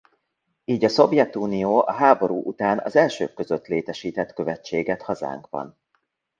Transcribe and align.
Így 0.65 0.85
a 0.85 0.89
Szovjetunió 0.89 1.79
a 1.85 1.91
háború 1.91 2.41
után 2.43 2.79
az 2.79 2.95
elsők 2.95 3.33
között 3.33 3.67
létesített 3.67 4.33
követséget 4.33 5.01
hazánkban. 5.01 5.77